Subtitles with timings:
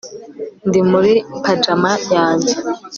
[0.67, 1.13] Ndi muri
[1.43, 2.55] pajama yanjye